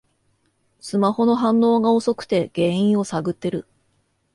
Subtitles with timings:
[0.79, 3.67] スマホの反応が遅くて原因を探ってる